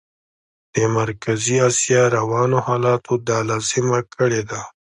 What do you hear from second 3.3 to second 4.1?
لازمه